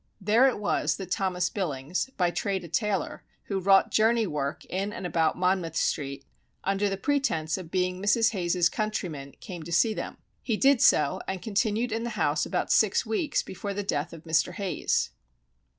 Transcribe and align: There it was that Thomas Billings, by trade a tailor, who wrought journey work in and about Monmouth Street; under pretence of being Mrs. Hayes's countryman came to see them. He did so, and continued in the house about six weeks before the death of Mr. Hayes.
There 0.19 0.47
it 0.47 0.57
was 0.57 0.95
that 0.97 1.11
Thomas 1.11 1.51
Billings, 1.51 2.09
by 2.17 2.31
trade 2.31 2.63
a 2.63 2.67
tailor, 2.67 3.21
who 3.43 3.59
wrought 3.59 3.91
journey 3.91 4.25
work 4.25 4.65
in 4.65 4.91
and 4.91 5.05
about 5.05 5.37
Monmouth 5.37 5.75
Street; 5.75 6.25
under 6.63 6.89
pretence 6.97 7.55
of 7.55 7.69
being 7.69 8.01
Mrs. 8.01 8.31
Hayes's 8.31 8.67
countryman 8.67 9.33
came 9.39 9.61
to 9.61 9.71
see 9.71 9.93
them. 9.93 10.17
He 10.41 10.57
did 10.57 10.81
so, 10.81 11.21
and 11.27 11.39
continued 11.39 11.91
in 11.91 12.03
the 12.03 12.09
house 12.17 12.47
about 12.47 12.71
six 12.71 13.05
weeks 13.05 13.43
before 13.43 13.75
the 13.75 13.83
death 13.83 14.11
of 14.11 14.23
Mr. 14.23 14.53
Hayes. 14.53 15.11